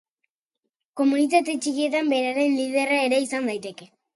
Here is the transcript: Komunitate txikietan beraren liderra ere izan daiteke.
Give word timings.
Komunitate 1.01 1.55
txikietan 1.65 2.11
beraren 2.15 2.59
liderra 2.63 3.01
ere 3.11 3.25
izan 3.29 3.51
daiteke. 3.53 3.93